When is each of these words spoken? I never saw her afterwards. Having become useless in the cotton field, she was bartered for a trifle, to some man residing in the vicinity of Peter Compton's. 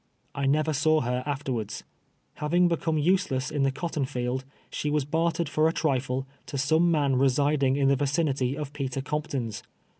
I 0.33 0.47
never 0.47 0.73
saw 0.73 1.01
her 1.01 1.21
afterwards. 1.27 1.83
Having 2.37 2.69
become 2.69 2.97
useless 2.97 3.51
in 3.51 3.61
the 3.61 3.69
cotton 3.71 4.05
field, 4.05 4.43
she 4.71 4.89
was 4.89 5.05
bartered 5.05 5.47
for 5.47 5.67
a 5.69 5.73
trifle, 5.73 6.25
to 6.47 6.57
some 6.57 6.89
man 6.89 7.17
residing 7.17 7.75
in 7.75 7.87
the 7.87 7.95
vicinity 7.95 8.57
of 8.57 8.73
Peter 8.73 9.01
Compton's. 9.01 9.61